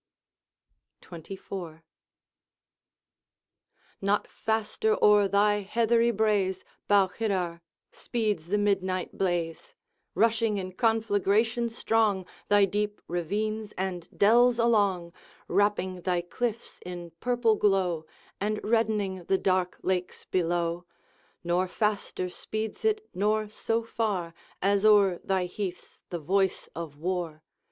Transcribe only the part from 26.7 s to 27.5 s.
of war.